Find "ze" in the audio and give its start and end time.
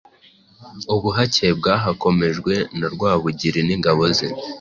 4.17-4.27